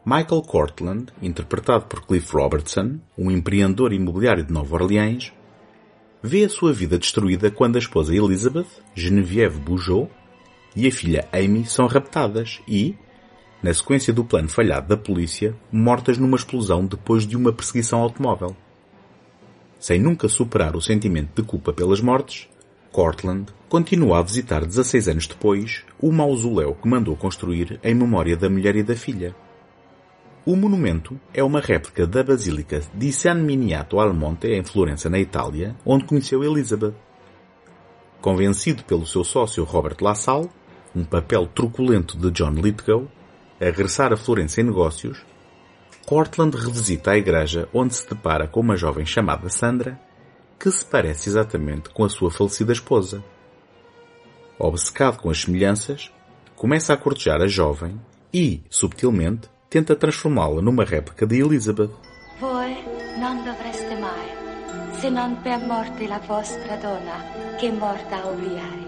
Michael 0.03 0.41
Cortland, 0.43 1.11
interpretado 1.21 1.85
por 1.85 2.05
Cliff 2.05 2.33
Robertson, 2.33 2.99
um 3.17 3.31
empreendedor 3.31 3.93
imobiliário 3.93 4.43
de 4.43 4.51
Nova 4.51 4.75
Orleans, 4.75 5.31
vê 6.25 6.43
a 6.43 6.49
sua 6.49 6.73
vida 6.73 6.97
destruída 6.97 7.51
quando 7.51 7.75
a 7.75 7.79
esposa 7.79 8.15
Elizabeth, 8.15 8.65
Genevieve 8.95 9.59
Bougeot, 9.59 10.09
e 10.75 10.87
a 10.87 10.91
filha 10.91 11.27
Amy 11.31 11.65
são 11.65 11.85
raptadas 11.85 12.59
e, 12.67 12.95
na 13.61 13.71
sequência 13.71 14.11
do 14.11 14.25
plano 14.25 14.49
falhado 14.49 14.87
da 14.87 14.97
polícia, 14.97 15.55
mortas 15.71 16.17
numa 16.17 16.35
explosão 16.35 16.85
depois 16.85 17.27
de 17.27 17.37
uma 17.37 17.53
perseguição 17.53 18.01
automóvel. 18.01 18.57
Sem 19.79 19.99
nunca 19.99 20.27
superar 20.27 20.75
o 20.75 20.81
sentimento 20.81 21.39
de 21.39 21.47
culpa 21.47 21.71
pelas 21.71 22.01
mortes, 22.01 22.49
Cortland 22.91 23.53
continua 23.69 24.17
a 24.17 24.23
visitar 24.23 24.65
16 24.65 25.07
anos 25.07 25.27
depois 25.27 25.83
o 25.99 26.11
mausoléu 26.11 26.73
que 26.73 26.87
mandou 26.87 27.15
construir 27.15 27.79
em 27.83 27.93
memória 27.93 28.35
da 28.35 28.49
mulher 28.49 28.75
e 28.75 28.83
da 28.83 28.95
filha. 28.95 29.35
O 30.45 30.55
monumento 30.55 31.19
é 31.33 31.43
uma 31.43 31.59
réplica 31.59 32.05
da 32.05 32.23
Basílica 32.23 32.79
di 32.93 33.11
San 33.11 33.41
Miniato 33.41 33.99
al 33.99 34.13
Monte 34.13 34.49
em 34.49 34.63
Florença, 34.63 35.09
na 35.09 35.17
Itália, 35.17 35.75
onde 35.83 36.05
conheceu 36.05 36.43
Elizabeth. 36.43 36.93
Convencido 38.21 38.83
pelo 38.83 39.07
seu 39.07 39.23
sócio 39.23 39.63
Robert 39.63 39.97
LaSalle, 39.99 40.51
um 40.95 41.03
papel 41.03 41.47
truculento 41.47 42.15
de 42.15 42.29
John 42.29 42.51
Lithgow, 42.51 43.07
a 43.59 43.65
regressar 43.65 44.13
a 44.13 44.17
Florença 44.17 44.61
em 44.61 44.65
negócios, 44.65 45.25
Cortland 46.05 46.55
revisita 46.55 47.09
a 47.09 47.17
igreja 47.17 47.67
onde 47.73 47.95
se 47.95 48.07
depara 48.07 48.47
com 48.47 48.59
uma 48.59 48.77
jovem 48.77 49.03
chamada 49.03 49.49
Sandra, 49.49 49.99
que 50.59 50.69
se 50.69 50.85
parece 50.85 51.27
exatamente 51.27 51.89
com 51.89 52.03
a 52.03 52.09
sua 52.09 52.29
falecida 52.29 52.71
esposa. 52.71 53.23
Obcecado 54.59 55.17
com 55.17 55.31
as 55.31 55.41
semelhanças, 55.41 56.11
começa 56.55 56.93
a 56.93 56.97
cortejar 56.97 57.41
a 57.41 57.47
jovem 57.47 57.99
e, 58.31 58.61
subtilmente, 58.69 59.54
tenta 59.75 59.93
transformá-la 59.93 60.61
numa 60.61 60.85
réplica 60.85 61.25
de 61.25 61.41
Elizabeth. 61.41 61.91
Voi 62.39 62.77
non 63.19 63.43
dovreste 63.43 63.93
mai, 63.99 64.27
se 64.99 65.09
non 65.09 65.35
per 65.43 65.59
morte 65.67 66.07
la 66.07 66.21
vostra 66.25 66.77
donna, 66.77 67.17
che 67.59 67.69
morta 67.73 68.23
a 68.23 68.27
obliare. 68.27 68.83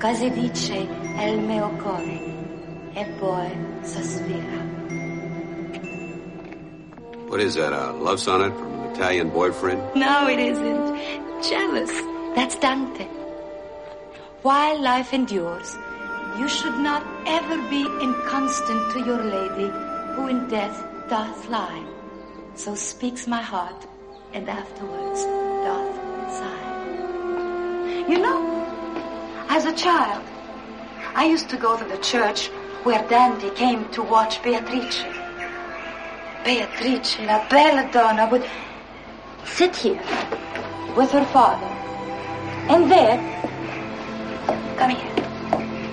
Così 0.00 0.30
dice 0.30 0.76
il 0.78 1.40
mio 1.40 1.68
cuore, 1.82 2.20
e 2.94 3.04
poi 3.18 3.50
sospira. 3.82 4.64
What 7.28 7.40
is 7.40 7.56
that, 7.56 7.74
a 7.74 7.92
love 7.92 8.18
sonnet 8.18 8.54
from 8.56 8.80
an 8.80 8.94
Italian 8.94 9.28
boyfriend? 9.28 9.82
No, 9.94 10.26
it 10.26 10.38
isn't. 10.38 10.96
Jealous. 11.42 11.92
That's 12.34 12.58
Dante. 12.58 13.06
While 14.40 14.80
life 14.80 15.12
endures, 15.12 15.76
you 16.38 16.48
should 16.48 16.78
not 16.78 17.02
ever 17.26 17.56
be 17.70 17.82
inconstant 18.00 18.92
to 18.92 19.00
your 19.00 19.22
lady, 19.22 19.70
who 20.14 20.28
in 20.28 20.46
death 20.48 20.84
doth 21.08 21.48
lie. 21.48 21.84
So 22.54 22.74
speaks 22.74 23.26
my 23.26 23.42
heart, 23.42 23.86
and 24.32 24.48
afterwards 24.48 25.24
doth 25.24 25.96
sigh. 26.38 28.06
You 28.08 28.18
know, 28.18 28.40
as 29.48 29.64
a 29.64 29.72
child, 29.72 30.24
I 31.14 31.24
used 31.24 31.48
to 31.50 31.56
go 31.56 31.78
to 31.78 31.84
the 31.84 31.98
church 31.98 32.48
where 32.84 33.02
Dante 33.08 33.50
came 33.50 33.88
to 33.90 34.02
watch 34.02 34.42
Beatrice. 34.42 35.02
Beatrice, 36.44 37.18
la 37.20 37.48
bella 37.48 37.90
donna, 37.90 38.28
would 38.30 38.48
sit 39.44 39.74
here 39.74 40.02
with 40.96 41.10
her 41.10 41.24
father. 41.32 41.66
And 42.68 42.90
there, 42.90 43.16
come 44.76 44.90
here, 44.90 45.15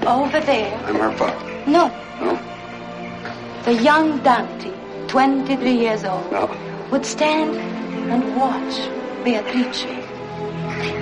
over 0.08 0.40
there, 0.42 0.74
I'm 0.86 0.96
her 0.96 1.12
father. 1.18 1.64
no, 1.68 1.92
No? 2.22 2.38
the 3.64 3.74
young 3.82 4.20
Dante, 4.24 4.72
23 5.08 5.72
years 5.72 6.04
old, 6.04 6.32
No. 6.32 6.50
would 6.92 7.06
stand 7.06 7.56
and 8.12 8.36
watch 8.36 8.76
Beatrice. 9.24 9.86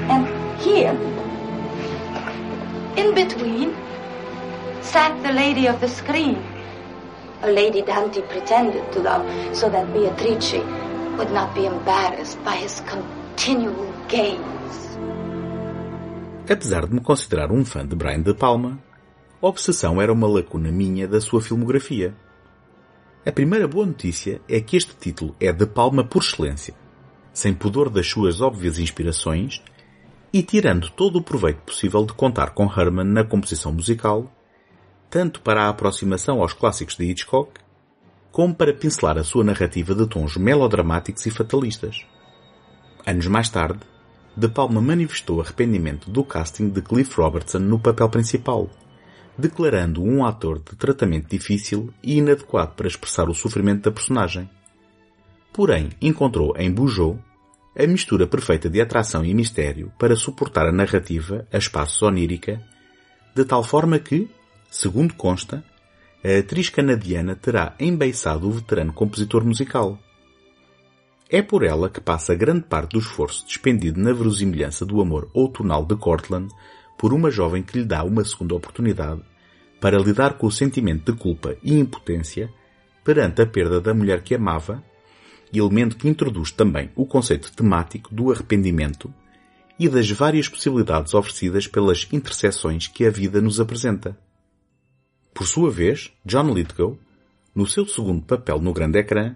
And 0.09 0.27
here, 0.61 0.93
in 2.95 3.13
between, 3.15 3.73
sat 4.81 5.11
the 5.23 5.31
lady 5.31 5.67
of 5.67 5.79
the 5.81 5.87
screen. 5.87 6.37
A 7.43 7.49
lady 7.51 7.81
Dante 7.81 8.21
pretended 8.21 8.91
to 8.93 8.99
love 8.99 9.25
so 9.55 9.69
that 9.69 9.91
Beatrice 9.93 10.61
would 11.17 11.31
not 11.31 11.55
be 11.55 11.65
embarrassed 11.65 12.37
by 12.43 12.55
his 12.55 12.81
continual 12.85 13.91
gaze. 14.07 14.37
Apesar 16.47 16.85
de 16.85 16.93
me 16.95 17.01
considerar 17.01 17.51
um 17.51 17.63
fã 17.63 17.85
de 17.85 17.95
Brian 17.95 18.21
De 18.21 18.33
Palma, 18.33 18.77
Obsessão 19.43 19.99
era 19.99 20.13
uma 20.13 20.27
lacuna 20.27 20.71
minha 20.71 21.07
da 21.07 21.19
sua 21.19 21.41
filmografia. 21.41 22.15
A 23.25 23.31
primeira 23.31 23.67
boa 23.67 23.87
notícia 23.87 24.39
é 24.47 24.61
que 24.61 24.77
este 24.77 24.95
título 24.95 25.35
é 25.39 25.51
de 25.51 25.65
Palma 25.65 26.03
por 26.03 26.21
excelência, 26.21 26.75
sem 27.33 27.51
pudor 27.51 27.89
das 27.89 28.05
suas 28.07 28.39
óbvias 28.39 28.77
inspirações 28.77 29.59
e 30.31 30.43
tirando 30.43 30.91
todo 30.91 31.17
o 31.17 31.23
proveito 31.23 31.61
possível 31.61 32.05
de 32.05 32.13
contar 32.13 32.51
com 32.51 32.65
Herman 32.65 33.07
na 33.07 33.23
composição 33.23 33.73
musical, 33.73 34.31
tanto 35.09 35.41
para 35.41 35.63
a 35.63 35.69
aproximação 35.69 36.39
aos 36.39 36.53
clássicos 36.53 36.95
de 36.95 37.05
Hitchcock, 37.05 37.59
como 38.31 38.53
para 38.53 38.75
pincelar 38.75 39.17
a 39.17 39.23
sua 39.23 39.43
narrativa 39.43 39.95
de 39.95 40.05
tons 40.05 40.37
melodramáticos 40.37 41.25
e 41.25 41.31
fatalistas. 41.31 42.05
Anos 43.07 43.25
mais 43.25 43.49
tarde, 43.49 43.79
De 44.37 44.47
Palma 44.47 44.79
manifestou 44.79 45.41
arrependimento 45.41 46.09
do 46.09 46.23
casting 46.23 46.69
de 46.69 46.81
Cliff 46.81 47.19
Robertson 47.19 47.59
no 47.59 47.77
papel 47.77 48.07
principal, 48.07 48.69
declarando 49.37 50.03
um 50.03 50.25
ator 50.25 50.59
de 50.59 50.75
tratamento 50.75 51.29
difícil 51.29 51.93
e 52.03 52.17
inadequado 52.17 52.73
para 52.75 52.87
expressar 52.87 53.29
o 53.29 53.33
sofrimento 53.33 53.83
da 53.83 53.91
personagem. 53.91 54.49
Porém, 55.53 55.89
encontrou 56.01 56.55
em 56.57 56.71
Bujoe 56.71 57.19
a 57.77 57.87
mistura 57.87 58.27
perfeita 58.27 58.69
de 58.69 58.81
atração 58.81 59.23
e 59.25 59.33
mistério 59.33 59.91
para 59.97 60.15
suportar 60.15 60.67
a 60.67 60.71
narrativa 60.71 61.47
a 61.51 61.57
espaços 61.57 62.01
onírica, 62.01 62.61
de 63.35 63.45
tal 63.45 63.63
forma 63.63 63.97
que, 63.97 64.29
segundo 64.69 65.13
consta, 65.13 65.63
a 66.23 66.39
atriz 66.39 66.69
canadiana 66.69 67.35
terá 67.35 67.73
embeiçado 67.79 68.47
o 68.47 68.51
veterano 68.51 68.93
compositor 68.93 69.43
musical. 69.45 69.97
É 71.29 71.41
por 71.41 71.63
ela 71.63 71.89
que 71.89 72.01
passa 72.01 72.35
grande 72.35 72.63
parte 72.63 72.91
do 72.91 72.99
esforço 72.99 73.45
despendido 73.45 73.99
na 74.01 74.11
verosimilhança 74.11 74.85
do 74.85 75.01
amor 75.01 75.29
outonal 75.33 75.85
de 75.85 75.95
Cortland 75.95 76.53
por 77.01 77.15
uma 77.15 77.31
jovem 77.31 77.63
que 77.63 77.79
lhe 77.79 77.83
dá 77.83 78.03
uma 78.03 78.23
segunda 78.23 78.53
oportunidade 78.53 79.23
para 79.79 79.97
lidar 79.97 80.37
com 80.37 80.45
o 80.45 80.51
sentimento 80.51 81.11
de 81.11 81.17
culpa 81.17 81.57
e 81.63 81.73
impotência 81.73 82.53
perante 83.03 83.41
a 83.41 83.45
perda 83.47 83.81
da 83.81 83.91
mulher 83.91 84.21
que 84.21 84.35
amava, 84.35 84.83
elemento 85.51 85.97
que 85.97 86.07
introduz 86.07 86.51
também 86.51 86.91
o 86.95 87.03
conceito 87.03 87.51
temático 87.53 88.13
do 88.13 88.31
arrependimento 88.31 89.11
e 89.79 89.89
das 89.89 90.11
várias 90.11 90.47
possibilidades 90.47 91.15
oferecidas 91.15 91.65
pelas 91.65 92.07
interseções 92.13 92.87
que 92.87 93.03
a 93.03 93.09
vida 93.09 93.41
nos 93.41 93.59
apresenta. 93.59 94.15
Por 95.33 95.47
sua 95.47 95.71
vez, 95.71 96.13
John 96.23 96.53
Lithgow, 96.53 96.99
no 97.55 97.65
seu 97.65 97.87
segundo 97.87 98.21
papel 98.21 98.61
no 98.61 98.73
grande 98.73 98.99
ecrã, 98.99 99.35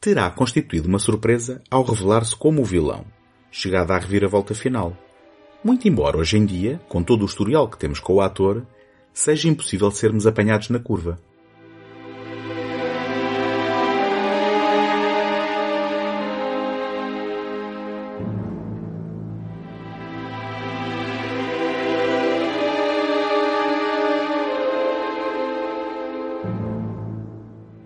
terá 0.00 0.30
constituído 0.30 0.86
uma 0.86 1.00
surpresa 1.00 1.60
ao 1.68 1.82
revelar-se 1.82 2.36
como 2.36 2.62
o 2.62 2.64
vilão, 2.64 3.04
chegada 3.50 3.92
à 3.92 3.98
reviravolta 3.98 4.54
final. 4.54 4.96
Muito 5.64 5.86
embora 5.86 6.18
hoje 6.18 6.36
em 6.36 6.44
dia, 6.44 6.80
com 6.88 7.04
todo 7.04 7.22
o 7.22 7.24
historial 7.24 7.68
que 7.68 7.78
temos 7.78 8.00
com 8.00 8.14
o 8.14 8.20
ator, 8.20 8.66
seja 9.14 9.48
impossível 9.48 9.92
sermos 9.92 10.26
apanhados 10.26 10.70
na 10.70 10.80
curva. 10.80 11.20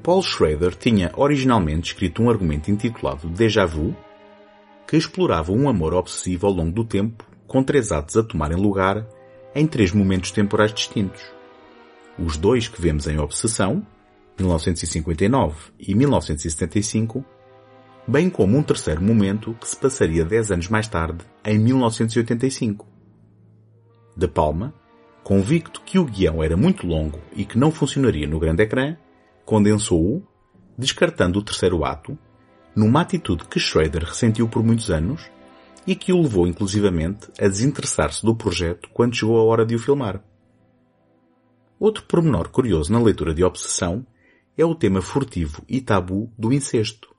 Paul 0.02 0.22
Schrader 0.22 0.74
tinha 0.74 1.12
originalmente 1.14 1.88
escrito 1.88 2.22
um 2.22 2.30
argumento 2.30 2.70
intitulado 2.70 3.28
Déjà 3.28 3.66
Vu, 3.66 3.94
que 4.88 4.96
explorava 4.96 5.52
um 5.52 5.68
amor 5.68 5.92
obsessivo 5.92 6.46
ao 6.46 6.52
longo 6.54 6.70
do 6.70 6.84
tempo, 6.84 7.35
com 7.46 7.62
três 7.62 7.92
atos 7.92 8.16
a 8.16 8.22
tomarem 8.22 8.56
lugar 8.56 9.06
em 9.54 9.66
três 9.66 9.92
momentos 9.92 10.30
temporais 10.30 10.72
distintos. 10.72 11.22
Os 12.18 12.36
dois 12.36 12.68
que 12.68 12.80
vemos 12.80 13.06
em 13.06 13.18
Obsessão, 13.18 13.86
1959 14.38 15.72
e 15.78 15.94
1975, 15.94 17.24
bem 18.06 18.28
como 18.28 18.56
um 18.56 18.62
terceiro 18.62 19.02
momento 19.02 19.54
que 19.60 19.68
se 19.68 19.76
passaria 19.76 20.24
dez 20.24 20.50
anos 20.50 20.68
mais 20.68 20.88
tarde, 20.88 21.24
em 21.44 21.58
1985. 21.58 22.86
De 24.16 24.28
Palma, 24.28 24.74
convicto 25.22 25.80
que 25.82 25.98
o 25.98 26.04
guião 26.04 26.42
era 26.42 26.56
muito 26.56 26.86
longo 26.86 27.18
e 27.34 27.44
que 27.44 27.58
não 27.58 27.70
funcionaria 27.70 28.26
no 28.26 28.38
grande 28.38 28.62
ecrã, 28.62 28.96
condensou-o, 29.44 30.22
descartando 30.78 31.38
o 31.38 31.42
terceiro 31.42 31.84
ato, 31.84 32.18
numa 32.74 33.00
atitude 33.00 33.44
que 33.46 33.58
Schrader 33.58 34.04
ressentiu 34.04 34.48
por 34.48 34.62
muitos 34.62 34.90
anos 34.90 35.30
e 35.86 35.94
que 35.94 36.12
o 36.12 36.20
levou 36.20 36.46
inclusivamente 36.46 37.28
a 37.40 37.46
desinteressar-se 37.46 38.24
do 38.24 38.34
projeto 38.34 38.88
quando 38.92 39.14
chegou 39.14 39.38
a 39.38 39.44
hora 39.44 39.64
de 39.64 39.74
o 39.74 39.78
filmar. 39.78 40.22
Outro 41.78 42.04
pormenor 42.04 42.48
curioso 42.48 42.92
na 42.92 43.00
leitura 43.00 43.34
de 43.34 43.44
Obsessão 43.44 44.06
é 44.56 44.64
o 44.64 44.74
tema 44.74 45.02
furtivo 45.02 45.62
e 45.68 45.80
tabu 45.80 46.32
do 46.38 46.52
incesto. 46.52 47.14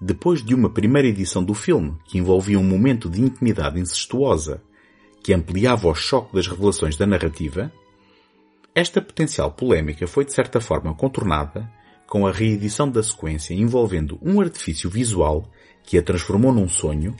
Depois 0.00 0.44
de 0.44 0.54
uma 0.54 0.70
primeira 0.70 1.08
edição 1.08 1.42
do 1.42 1.54
filme 1.54 1.96
que 2.06 2.18
envolvia 2.18 2.58
um 2.58 2.64
momento 2.64 3.10
de 3.10 3.20
intimidade 3.20 3.80
incestuosa 3.80 4.62
que 5.22 5.32
ampliava 5.32 5.88
o 5.88 5.94
choque 5.94 6.34
das 6.34 6.46
revelações 6.46 6.96
da 6.96 7.06
narrativa, 7.06 7.72
esta 8.74 9.02
potencial 9.02 9.50
polémica 9.50 10.06
foi 10.06 10.24
de 10.24 10.32
certa 10.32 10.60
forma 10.60 10.94
contornada 10.94 11.68
com 12.06 12.26
a 12.26 12.30
reedição 12.30 12.88
da 12.88 13.02
sequência 13.02 13.54
envolvendo 13.54 14.18
um 14.22 14.40
artifício 14.40 14.88
visual 14.88 15.50
que 15.82 15.98
a 15.98 16.02
transformou 16.02 16.52
num 16.52 16.68
sonho, 16.68 17.16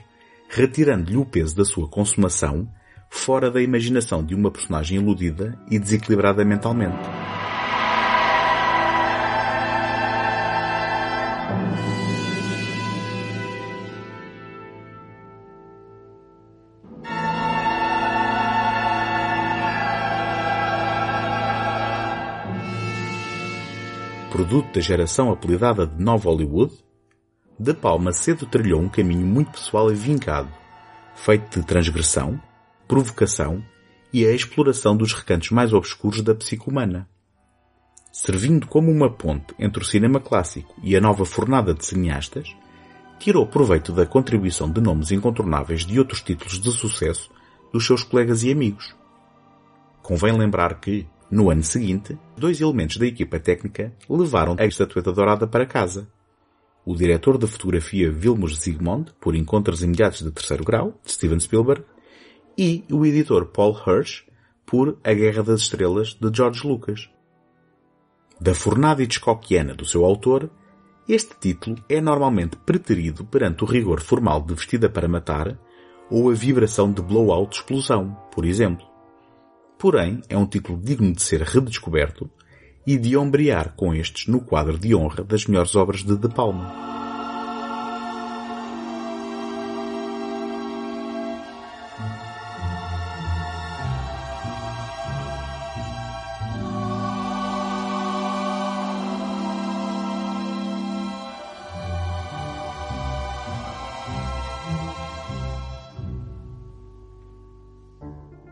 retirando-lhe 0.49 1.17
o 1.17 1.25
peso 1.25 1.57
da 1.57 1.65
sua 1.65 1.89
consumação 1.89 2.69
fora 3.09 3.51
da 3.51 3.63
imaginação 3.63 4.25
de 4.25 4.35
uma 4.35 4.51
personagem 4.51 4.99
iludida 4.99 5.59
e 5.71 5.79
desequilibrada 5.79 6.45
mentalmente. 6.45 6.99
Produto 24.31 24.75
da 24.75 24.81
geração 24.81 25.33
apelidada 25.33 25.87
de 25.87 26.03
Nova 26.03 26.29
Hollywood, 26.29 26.86
De 27.59 27.73
Palma 27.73 28.13
cedo 28.13 28.45
trilhou 28.45 28.83
um 28.83 28.89
caminho 28.89 29.27
muito 29.27 29.53
pessoal 29.53 29.91
e 29.91 29.95
vincado, 29.95 30.49
feito 31.15 31.59
de 31.59 31.67
transgressão, 31.67 32.39
provocação 32.87 33.65
e 34.13 34.27
a 34.27 34.33
exploração 34.33 34.95
dos 34.95 35.15
recantos 35.15 35.51
mais 35.51 35.73
obscuros 35.73 36.21
da 36.21 36.35
psique 36.35 36.69
humana. 36.69 37.09
Servindo 38.13 38.67
como 38.67 38.91
uma 38.91 39.11
ponte 39.11 39.55
entre 39.59 39.83
o 39.83 39.87
cinema 39.87 40.21
clássico 40.21 40.75
e 40.83 40.95
a 40.95 41.01
nova 41.01 41.25
fornada 41.25 41.73
de 41.73 41.85
cineastas, 41.85 42.55
tirou 43.19 43.47
proveito 43.47 43.91
da 43.91 44.05
contribuição 44.05 44.71
de 44.71 44.81
nomes 44.81 45.11
incontornáveis 45.11 45.87
de 45.87 45.99
outros 45.99 46.21
títulos 46.21 46.61
de 46.61 46.71
sucesso 46.73 47.31
dos 47.73 47.87
seus 47.87 48.03
colegas 48.03 48.43
e 48.43 48.53
amigos. 48.53 48.95
Convém 50.03 50.37
lembrar 50.37 50.79
que, 50.79 51.07
no 51.31 51.51
ano 51.51 51.63
seguinte, 51.63 52.19
dois 52.37 52.61
elementos 52.61 52.99
da 52.99 53.07
equipa 53.07 53.41
técnica 53.41 53.95
levaram 54.09 54.57
a 54.59 54.67
estatueta 54.67 55.11
dourada 55.11 55.47
para 55.47 55.65
casa. 55.65 56.07
O 56.87 56.95
diretor 56.95 57.37
de 57.37 57.49
fotografia 57.49 58.13
Vilmos 58.13 58.59
Zsigmond, 58.59 59.13
por 59.21 59.35
Encontros 59.35 59.83
Imediatos 59.83 60.23
de 60.23 60.31
Terceiro 60.31 60.65
Grau, 60.65 60.99
de 61.05 61.11
Steven 61.11 61.41
Spielberg, 61.41 61.85
e 62.57 62.85
o 62.91 63.05
editor 63.05 63.47
Paul 63.47 63.75
Hirsch, 63.75 64.23
por 64.65 64.97
A 65.03 65.13
Guerra 65.13 65.43
das 65.43 65.63
Estrelas, 65.63 66.15
de 66.15 66.31
George 66.33 66.65
Lucas. 66.65 67.11
Da 68.41 68.55
fornada 68.55 69.03
Hitchcockiana 69.03 69.75
do 69.75 69.85
seu 69.85 70.05
autor, 70.05 70.49
este 71.09 71.35
título 71.41 71.77
é 71.89 72.01
normalmente 72.01 72.57
preterido 72.59 73.25
perante 73.25 73.65
o 73.65 73.67
rigor 73.67 74.01
formal 74.01 74.41
de 74.43 74.55
Vestida 74.55 74.89
para 74.89 75.09
Matar 75.09 75.59
ou 76.09 76.31
a 76.31 76.35
vibração 76.35 76.93
de 76.93 77.03
Blowout 77.03 77.57
Explosão, 77.57 78.17
por 78.33 78.45
exemplo 78.45 78.87
porém 79.79 80.23
é 80.29 80.37
um 80.37 80.47
título 80.47 80.79
digno 80.79 81.13
de 81.13 81.23
ser 81.23 81.43
redescoberto 81.43 82.31
e 82.87 82.97
de 82.97 83.17
ombrear 83.17 83.75
com 83.75 83.95
estes 83.95 84.27
no 84.27 84.41
quadro 84.41 84.79
de 84.79 84.95
honra 84.95 85.25
das 85.25 85.47
melhores 85.47 85.75
obras 85.75 86.03
de 86.05 86.17
De 86.17 86.29
Palma. 86.29 86.87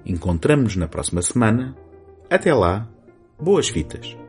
Encontramos-nos 0.05 0.77
na 0.77 0.89
próxima 0.89 1.23
semana. 1.23 1.77
Até 2.31 2.53
lá, 2.53 2.89
boas 3.39 3.69
fitas! 3.69 4.24